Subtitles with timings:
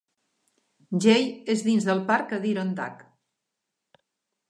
[1.05, 4.05] Jay és dins del parc Adirondack.